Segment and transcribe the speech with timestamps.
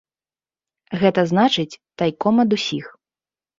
[1.03, 2.85] Гэта значыць тайком ад усіх.